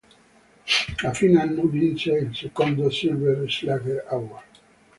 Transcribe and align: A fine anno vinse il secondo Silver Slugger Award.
A 1.03 1.13
fine 1.13 1.39
anno 1.39 1.67
vinse 1.67 2.11
il 2.13 2.35
secondo 2.35 2.89
Silver 2.89 3.47
Slugger 3.47 4.03
Award. 4.09 4.59